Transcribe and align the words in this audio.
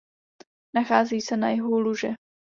Nachází 0.75 1.21
se 1.21 1.37
na 1.37 1.49
jihu 1.49 1.79
Luže. 1.79 2.09